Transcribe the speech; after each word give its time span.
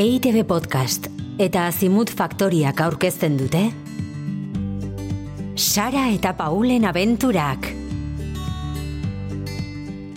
EITB 0.00 0.46
Podcast 0.48 1.10
eta 1.36 1.66
Azimut 1.68 2.08
Faktoriak 2.16 2.78
aurkezten 2.80 3.34
dute 3.36 3.60
Sara 5.60 6.06
eta 6.14 6.32
Paulen 6.38 6.86
abenturak 6.88 7.68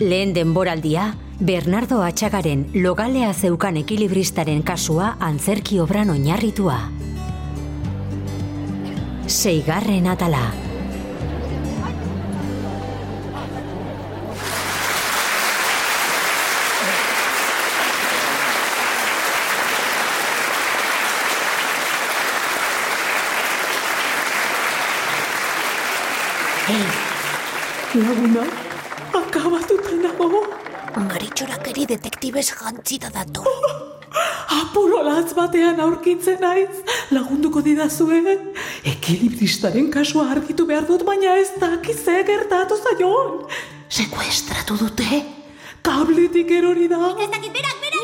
Lehen 0.00 0.32
denboraldia, 0.32 1.10
Bernardo 1.36 2.00
Atxagaren 2.00 2.64
logalea 2.80 3.34
zeukan 3.36 3.76
ekilibristaren 3.84 4.64
kasua 4.64 5.18
antzerki 5.20 5.82
obran 5.84 6.16
oinarritua. 6.16 6.80
Seigarren 9.28 10.08
atala. 10.08 10.63
Laguna, 26.64 28.40
akabatuta 29.12 29.98
nago. 30.00 30.40
Garitxorakeri 30.96 31.84
detektibez 31.90 32.46
jantzita 32.56 33.10
dator. 33.12 33.44
Apuro 34.60 35.02
latz 35.04 35.34
batean 35.36 35.82
aurkitzen 35.84 36.40
naiz. 36.40 36.80
Lagunduko 37.12 37.60
didazue. 37.60 38.38
Ekilibristaren 38.94 39.90
kasua 39.92 40.30
argitu 40.32 40.64
behar 40.64 40.88
dut, 40.88 41.04
baina 41.04 41.36
ez 41.36 41.50
dakize 41.60 42.16
gertatu 42.32 42.80
zaion. 42.80 43.44
Sekuestratu 43.92 44.80
dute. 44.80 45.20
Kabletik 45.84 46.48
erori 46.48 46.88
da. 46.88 47.12
Ez 47.12 47.28
dakit, 47.28 47.52
berak, 47.52 47.76
berak, 47.84 48.03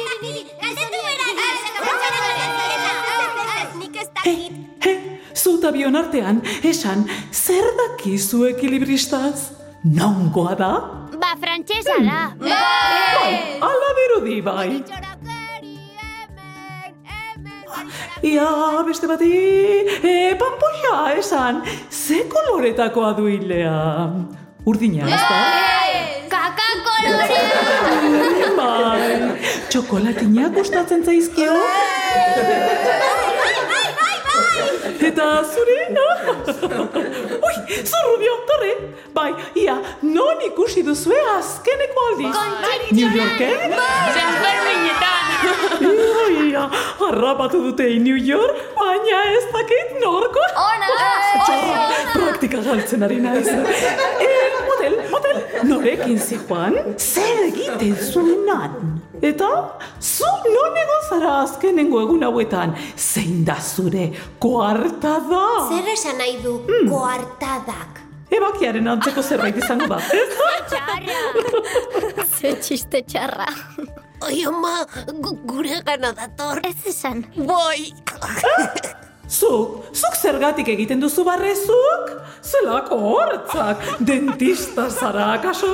zuta 5.51 5.73
bion 5.75 5.97
artean, 5.98 6.41
esan, 6.67 7.06
zer 7.33 7.67
dakizu 7.81 8.45
ekilibristaz? 8.53 9.51
Nongoa 9.84 10.55
da? 10.59 10.73
Ba, 11.20 11.34
frantsesa 11.42 11.97
da. 12.07 12.20
Bai, 12.41 13.33
ala 13.69 13.91
dirudi 13.98 14.41
bai. 14.45 14.69
Ia, 18.31 18.48
beste 18.84 19.09
bati, 19.09 19.31
e, 20.05 20.15
pampoia, 20.41 20.97
esan, 21.19 21.62
ze 21.91 22.20
koloretakoa 22.29 23.14
du 23.17 23.27
hilea? 23.33 23.79
Urdina, 24.69 25.09
ez 25.09 25.23
da? 25.25 25.41
Kaka 26.35 26.69
kolorea. 26.87 28.55
Bai, 28.61 29.11
txokolatina 29.73 30.53
gustatzen 30.55 31.05
zaizkio? 31.09 31.57
Eta 35.11 35.27
zure, 35.44 35.78
no? 35.94 36.08
Ui, 37.48 37.55
zurru 37.84 38.34
torre. 38.48 38.72
Bai, 39.14 39.33
ia, 39.55 39.77
non 40.02 40.42
ikusi 40.47 40.83
duzue 40.86 41.19
azkeneko 41.36 42.06
aldiz? 42.11 42.36
New 42.92 43.11
Yorken? 43.17 43.75
Ia, 45.80 45.97
ia, 46.44 46.64
harrapatu 47.00 47.62
dute 47.64 47.89
New 47.98 48.17
York, 48.17 48.62
baina 48.77 49.25
ez 49.33 49.44
dakit 49.55 49.98
norko. 50.05 50.47
Ona. 50.67 50.92
Txarra, 51.47 51.83
praktika 52.14 52.62
galtzen 52.67 53.02
ari 53.08 53.20
naiz. 53.24 53.50
Norekin 55.69 56.19
zijoan? 56.19 56.75
Zer 56.98 57.44
egiten 57.48 57.97
zuenan? 58.12 59.00
Eta, 59.22 59.48
zu 60.00 60.28
non 60.55 60.77
egon 60.80 61.02
zara 61.08 61.33
azkenengo 61.42 62.00
egun 62.06 62.22
hauetan? 62.25 62.72
Zein 62.97 63.44
da 63.44 63.56
zure 63.61 64.11
koartada? 64.41 65.42
Zer 65.68 65.90
esan 65.92 66.17
nahi 66.23 66.39
du 66.42 66.55
koartadak? 66.89 68.01
Ebakiaren 68.30 68.86
antzeko 68.89 69.23
zerbait 69.27 69.57
izango 69.58 69.89
da. 69.90 69.98
Ez? 70.14 70.30
Ze 72.40 72.55
txiste 72.62 73.02
txarra. 73.11 73.48
Oi, 74.24 74.42
ama, 74.48 74.85
gu- 75.24 75.39
gure 75.48 75.80
gana 75.85 76.12
dator. 76.17 76.61
Ez 76.68 76.86
esan. 76.95 77.24
Boi. 77.36 77.90
Zuk, 79.30 79.85
zuk 79.95 80.17
zergatik 80.18 80.68
egiten 80.73 80.98
duzu 80.98 81.23
barrezuk? 81.23 82.08
Zelako 82.42 82.96
hortzak, 83.13 83.85
dentista 84.02 84.89
zara 84.91 85.29
akaso? 85.36 85.70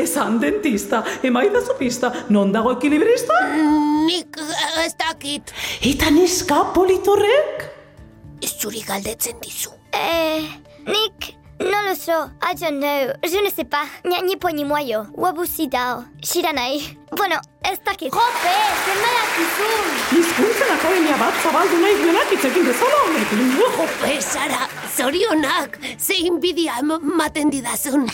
Esan 0.00 0.38
dentista, 0.40 1.02
emaidazu 1.22 1.76
pista, 1.76 2.12
non 2.32 2.52
dago 2.54 2.72
ekilibrista? 2.78 3.36
Nik 4.06 4.40
ez 4.86 4.94
dakit. 4.96 5.52
Eta 5.84 6.08
neska 6.16 6.62
politorrek? 6.72 7.68
Zuri 8.44 8.80
galdetzen 8.86 9.36
dizu. 9.44 9.74
Eh, 9.92 10.48
Nick, 10.88 11.34
no 11.64 11.82
lo 11.88 11.94
so. 11.94 12.30
I 12.42 12.54
don't 12.54 12.80
know. 12.80 13.12
Je 13.22 13.38
ne 13.42 13.50
sais 13.50 13.64
pas. 13.64 13.86
Ni, 14.04 14.20
ni 14.22 14.36
po 14.36 14.48
ni 14.50 14.64
moyo. 14.64 15.06
Wabusi 15.14 15.68
dao. 15.68 16.04
Shiranai. 16.22 16.98
Bueno, 17.16 17.36
ez 17.62 17.78
dakit. 17.84 18.12
Jope, 18.12 18.54
zenbara 18.84 19.24
kizun. 19.36 19.86
Hizkuntzen 20.10 20.70
akademia 20.74 21.16
bat 21.16 21.34
zabaldu 21.42 21.78
nahi 21.80 21.94
duenak 22.02 22.32
itzekin 22.32 22.64
bezala 22.66 22.98
honekin. 23.06 23.40
Jope, 23.58 24.20
Sara, 24.20 24.68
zorionak, 24.96 25.78
zein 25.98 26.40
bidia 26.40 26.82
maten 26.82 27.50
didazun. 27.50 28.08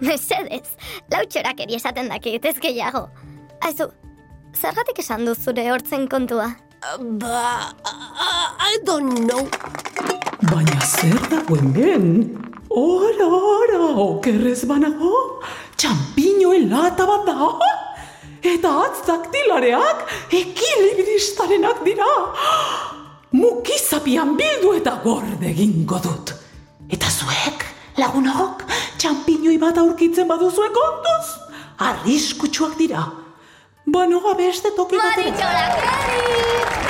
Mesedez, 0.00 0.76
lautxorak 1.12 1.60
eri 1.60 1.76
esaten 1.76 2.08
dakit, 2.12 2.44
ez 2.44 2.58
gehiago. 2.60 3.06
Aizu, 3.64 3.88
zergatik 4.52 4.98
esan 5.00 5.24
du 5.24 5.34
zure 5.34 5.70
hortzen 5.70 6.08
kontua? 6.08 6.50
Ba, 7.20 7.72
I 8.60 8.76
don't 8.84 9.24
know. 9.24 9.48
Baina 10.52 10.80
zer 10.84 11.16
dago 11.30 11.56
hemen? 11.56 12.36
Ora, 12.76 13.24
ora, 13.26 13.78
okerrez 13.96 14.66
banago? 14.68 15.40
Txampiñoen 15.80 16.68
lata 16.68 17.06
bat 17.08 17.22
da? 17.24 17.46
Eta 18.44 18.72
atz 18.82 18.98
daktilareak 19.06 20.02
ekilibristarenak 20.28 21.80
dira. 21.86 22.10
Mukizapian 23.32 24.36
bildu 24.36 24.74
eta 24.76 24.98
gorde 25.06 25.48
egingo 25.54 26.02
dut. 26.04 26.34
Eta 26.92 27.08
zuek, 27.08 27.64
lagunok, 27.96 28.66
txampiñoi 29.00 29.56
bat 29.62 29.80
aurkitzen 29.80 30.28
baduzue 30.28 30.68
kontuz? 30.76 31.32
Arriskutsuak 31.80 32.76
dira. 32.76 33.08
Banoa 33.88 34.36
beste 34.36 34.76
toki 34.76 35.00
batera. 35.00 35.32
Paul, 35.48 36.85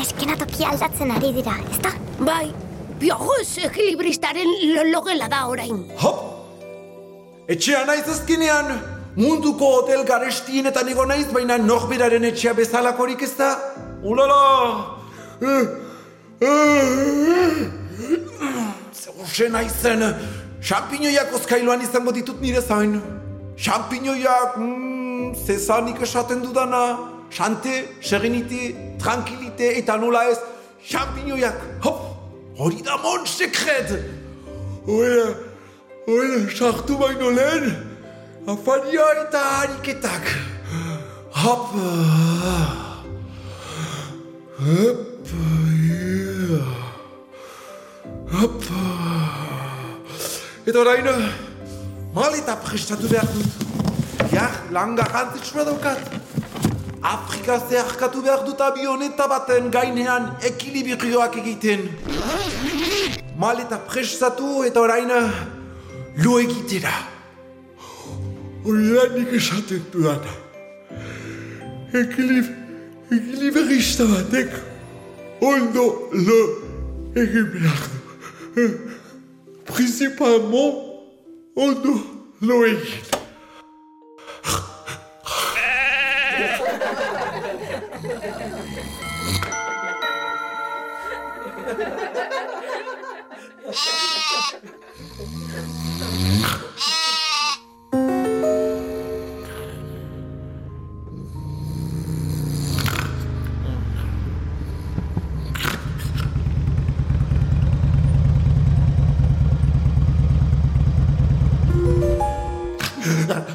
eskena 0.00 0.36
tokia 0.40 0.70
aldatzen 0.72 1.10
ari 1.16 1.32
dira, 1.36 1.54
ezta? 1.72 1.92
Bai, 2.20 2.52
biogoz 3.00 3.48
ekilibristaren 3.64 4.48
lo- 4.74 4.86
logela 4.92 5.28
da 5.28 5.46
orain. 5.48 5.84
Hop! 6.02 6.26
Etxea 7.50 7.84
naiz 7.86 8.06
azkenean, 8.08 8.68
munduko 9.16 9.66
hotel 9.80 10.04
garestienetan 10.06 10.88
ego 10.88 11.06
naiz, 11.06 11.26
baina 11.34 11.58
norberaren 11.58 12.24
etxea 12.30 12.52
bezalakorik 12.54 13.22
ez 13.26 13.32
da. 13.38 13.50
Ulala! 14.02 14.40
Zer 19.34 19.50
naizen, 19.52 20.02
Champinoiak 20.62 21.32
oskailuan 21.34 21.80
izango 21.82 22.12
ditut 22.12 22.40
nire 22.40 22.60
zain. 22.60 22.98
Champinoiak, 23.56 24.56
mm, 24.58 25.34
zezanik 25.46 26.00
esaten 26.02 26.42
dudana. 26.42 26.98
Xante, 27.30 27.74
serenite, 28.02 28.74
tranquilite 29.02 29.76
eta 29.80 29.96
nola 29.96 30.24
ez, 30.30 30.38
champinoiak, 30.84 31.60
hop! 31.84 32.06
Hori 32.58 32.82
da 32.84 32.96
mon 33.02 33.24
sekret! 33.26 33.92
Oina, 34.86 35.26
oina, 36.06 36.40
sartu 36.52 36.96
baino 37.00 37.30
lehen, 37.30 37.70
afaria 38.46 39.06
eta 39.24 39.40
hariketak. 39.60 40.34
Hop! 41.44 41.72
Hop! 44.60 45.06
yeah. 46.50 46.64
Hop! 48.32 48.62
Eta 50.66 50.78
orain, 50.78 51.08
maleta 52.14 52.56
prestatu 52.60 53.08
behar 53.08 53.26
dut. 53.32 53.46
Jar, 54.30 54.52
lan 54.70 54.94
garrantzitsua 54.98 55.64
daukat. 55.64 56.39
Afrika 57.02 57.58
zeharkatu 57.68 58.22
behar 58.22 58.44
dut 58.46 58.60
abioneta 58.60 59.28
baten 59.30 59.70
gainean 59.70 60.36
ekilibrioak 60.42 61.36
egiten. 61.40 61.88
Maleta 63.38 63.78
prestatu 63.78 64.64
eta 64.64 64.80
orain 64.80 65.08
lo 66.24 66.38
egitera. 66.40 66.92
Hori 68.64 68.90
da 68.92 69.06
nik 69.16 69.32
esaten 69.32 69.82
dudan. 69.92 70.20
Ekilib, 72.02 72.46
ekilibrista 73.10 74.04
batek 74.04 74.52
ondo 75.40 75.86
lo 76.12 76.40
egin 77.16 77.48
behar 77.54 77.80
du. 78.54 78.68
principalement 79.64 80.74
ondo 81.56 81.94
lo 82.40 82.64
egin. 82.66 83.19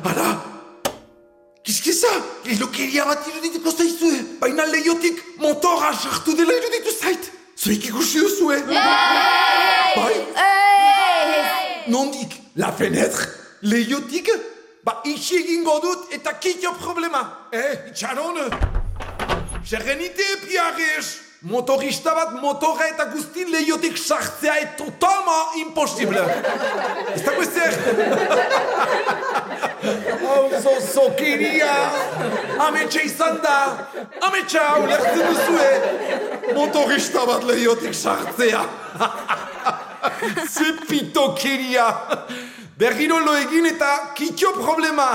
Ara! 0.06 0.30
Kizkiza! 1.64 2.08
Elokeria 2.46 3.06
bat 3.06 3.28
irudituko 3.30 3.72
zaizue! 3.72 4.20
Baina 4.42 4.66
leiotik 4.66 5.22
motorra 5.38 5.94
sartu 5.94 6.34
dela 6.38 6.54
iruditu 6.58 6.92
zait! 7.00 7.25
Zuek 7.66 7.86
ikusi 7.90 8.20
duzue? 8.20 8.62
Bai? 9.96 10.16
Nondik? 11.88 12.42
La 12.56 12.72
fenêtre? 12.72 13.26
Leiotik? 13.62 14.30
Ba, 14.86 15.02
itxi 15.04 15.40
egingo 15.40 15.80
dut 15.82 16.14
eta 16.14 16.36
kitio 16.38 16.76
problema! 16.78 17.50
Eh, 17.50 17.90
itxaron! 17.90 18.38
Serenite 19.66 20.28
piarez! 20.46 21.25
Motorista 21.46 22.10
bat 22.18 22.32
motorra 22.42 22.88
eta 22.90 23.06
guzti 23.12 23.44
leiotik 23.46 24.00
sartzea 24.02 24.56
et 24.64 24.72
totalma 24.80 25.36
imposible! 25.62 26.24
Ez 27.14 27.22
dago 27.22 27.44
ezer! 27.46 27.76
Hau 30.24 30.50
zozokiria! 30.58 31.76
Ametxe 32.66 33.04
izan 33.06 33.38
da! 33.44 33.60
Ametxa, 34.26 34.64
ulertzen 34.88 35.22
duzue! 35.22 35.70
Motorista 36.58 37.28
bat 37.30 37.46
leiotik 37.46 37.94
sartzea! 37.94 38.66
Ze 40.50 40.72
pitokeria! 40.90 41.92
Berriro 42.76 43.22
lo 43.22 43.38
egin 43.46 43.70
eta 43.70 43.94
kitio 44.18 44.58
problema! 44.58 45.12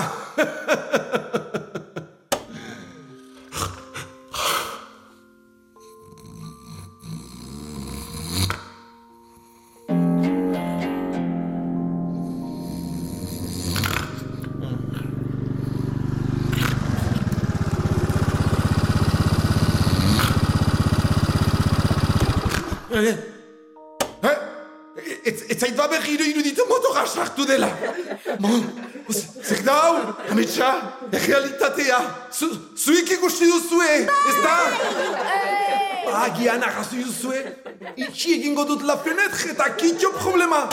Zait 25.60 25.76
ba 25.76 25.88
berriro 25.88 26.24
iruditu 26.24 26.62
motorra 26.68 27.06
sartu 27.06 27.44
dela. 27.44 27.68
Bon, 28.40 28.62
zer 29.48 29.62
da 29.62 29.74
hau? 29.82 29.96
Ametsa, 30.30 30.70
errealitatea. 31.12 32.00
Zu, 32.32 32.48
zuik 32.76 33.10
ikusti 33.16 33.46
duzue, 33.52 33.92
ez 34.30 34.36
da? 34.44 34.56
Agian 36.24 36.62
arrazu 36.62 37.02
duzue. 37.04 37.40
Itxi 37.96 38.38
egingo 38.38 38.64
dut 38.64 38.86
la 38.88 38.96
fenetre 39.04 39.52
eta 39.52 39.68
kitio 39.76 40.10
problema. 40.22 40.64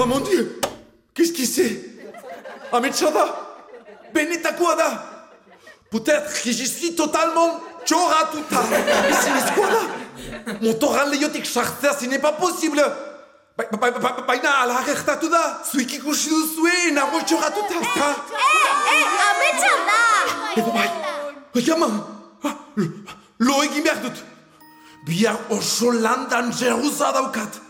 Oh 0.00 0.06
mon 0.06 0.20
dieu! 0.20 0.60
Qu'est-ce 1.14 1.32
qui 1.32 1.46
c'est? 1.46 1.84
Ametsa 2.72 3.10
da? 3.10 3.26
Benetakoa 4.14 4.76
da? 4.76 5.04
Peut-être 5.90 6.42
que 6.42 6.52
je 6.52 6.64
suis 6.64 6.94
totalement 6.94 7.60
txoratuta. 7.84 8.60
Ezinezkoa 9.10 9.68
da? 9.70 10.54
Motorran 10.62 11.06
lehiotik 11.10 11.46
sartzea, 11.46 11.94
ce 11.98 12.06
n'est 12.06 12.18
pas 12.20 12.32
possible. 12.32 12.82
Ba- 13.56 13.64
ba- 13.72 13.90
ba- 13.90 13.98
ba- 13.98 14.24
Baina 14.26 14.50
ala 14.62 14.82
gertatu 14.86 15.28
da. 15.28 15.62
Zuik 15.70 15.94
ikusi 15.94 16.28
duzue, 16.30 16.92
nago 16.92 17.20
txoratuta, 17.26 17.74
ez 17.74 17.88
da? 17.96 18.08
Ametsa 19.28 19.72
da! 19.88 20.60
Edo 20.60 20.70
bai, 20.72 20.90
bai 21.54 21.70
ama, 21.74 21.88
Ah, 22.44 22.54
lo- 22.76 22.86
lo 23.38 23.62
egin 23.64 23.82
behar 23.82 23.98
dut. 24.02 24.18
Bihar 25.06 25.36
oso 25.50 25.90
landan 25.90 26.52
jeruza 26.52 27.10
daukat. 27.12 27.60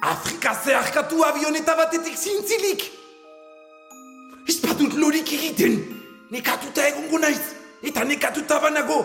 Afrika 0.00 0.54
zeharkatu 0.64 1.24
avioneta 1.24 1.74
batetik 1.76 2.16
zintzilik. 2.16 2.82
Ez 4.48 4.60
badut 4.62 4.94
lorik 4.94 5.32
egiten. 5.32 5.80
Nekatuta 6.30 6.86
egongo 6.86 7.18
naiz. 7.18 7.40
Eta 7.82 8.04
nekatuta 8.04 8.60
banago. 8.62 9.00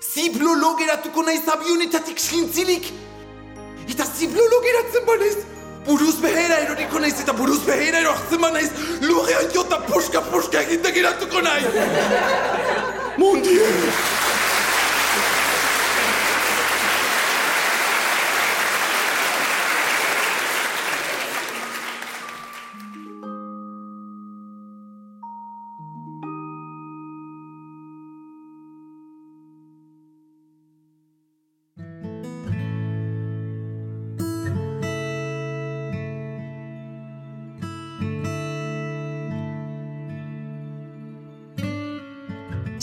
Ziblolo 0.00 0.76
geratuko 0.78 1.22
naiz 1.26 1.42
avionetatik 1.48 2.18
zintzilik. 2.20 2.86
Eta 3.88 4.06
ziblolo 4.06 4.62
geratzen 4.62 5.06
banaiz. 5.06 5.36
Buruz 5.86 6.16
behera 6.22 6.60
eroriko 6.62 7.00
naiz 7.00 7.16
eta 7.20 7.32
buruz 7.34 7.60
behera 7.66 8.04
erortzen 8.04 8.40
banaiz. 8.40 8.70
Lurrean 9.02 9.50
jota 9.54 9.82
puska-puska 9.88 10.62
eginda 10.62 10.94
geratuko 10.94 11.42
naiz. 11.42 11.66
Mon 13.18 13.42
Dieu 13.42 14.19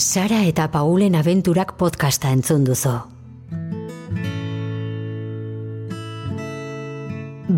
Sara 0.08 0.38
eta 0.48 0.70
Paulen 0.72 1.18
abenturak 1.18 1.74
podcasta 1.76 2.30
entzun 2.32 2.62
duzu. 2.64 2.94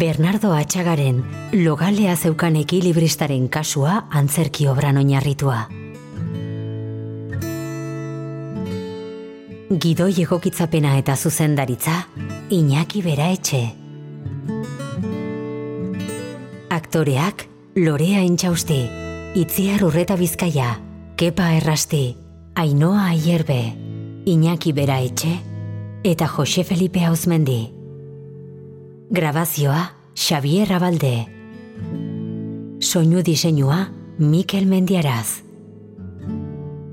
Bernardo 0.00 0.50
Atxagaren 0.58 1.20
logalea 1.54 2.16
zeukan 2.16 2.56
ekilibristaren 2.58 3.44
kasua 3.54 4.08
antzerki 4.10 4.66
obran 4.66 4.98
oinarritua. 4.98 5.60
Gidoi 9.84 10.16
egokitzapena 10.24 10.96
eta 10.98 11.14
zuzendaritza, 11.14 11.94
Iñaki 12.50 13.04
Bera 13.06 13.28
etxe. 13.30 13.60
Aktoreak, 16.80 17.46
Lorea 17.76 18.24
Intxausti, 18.26 18.80
Itziar 19.38 19.86
Urreta 19.86 20.18
Bizkaia, 20.18 20.72
Kepa 21.14 21.52
Errasti, 21.60 22.19
Ainoa 22.54 23.06
Aierbe, 23.06 23.76
Iñaki 24.26 24.72
Bera 24.72 25.00
etxe, 25.00 25.30
eta 26.02 26.26
Jose 26.26 26.64
Felipe 26.64 27.04
Hauzmendi. 27.04 27.72
Grabazioa, 29.08 29.94
Xavier 30.14 30.72
Abalde. 30.72 31.26
Soinu 32.80 33.22
diseinua, 33.22 33.92
Mikel 34.18 34.66
Mendiaraz. 34.66 35.42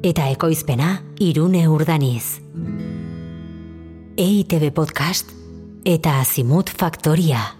Eta 0.03 0.29
ekoizpena, 0.29 1.01
Irune 1.19 1.67
Urdaniz. 1.67 2.39
EITB 4.15 4.71
Podcast 4.71 5.33
eta 5.83 6.19
Azimut 6.21 6.69
Faktoria. 6.69 7.56